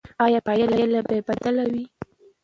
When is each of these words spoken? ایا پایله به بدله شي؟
ایا 0.23 0.39
پایله 0.47 0.99
به 1.07 1.17
بدله 1.27 1.63
شي؟ 1.71 1.83